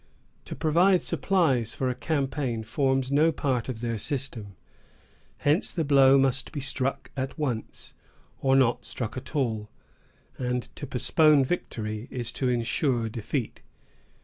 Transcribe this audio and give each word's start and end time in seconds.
To 0.45 0.55
provide 0.55 1.03
supplies 1.03 1.75
for 1.75 1.87
a 1.87 1.93
campaign 1.93 2.63
forms 2.63 3.11
no 3.11 3.31
part 3.31 3.69
of 3.69 3.81
their 3.81 3.99
system. 3.99 4.55
Hence 5.37 5.71
the 5.71 5.83
blow 5.83 6.17
must 6.17 6.51
be 6.51 6.59
struck 6.59 7.11
at 7.15 7.37
once, 7.37 7.93
or 8.39 8.55
not 8.55 8.83
struck 8.87 9.15
at 9.15 9.35
all; 9.35 9.69
and 10.39 10.63
to 10.75 10.87
postpone 10.87 11.45
victory 11.45 12.07
is 12.09 12.31
to 12.31 12.49
insure 12.49 13.09
defeat. 13.09 13.61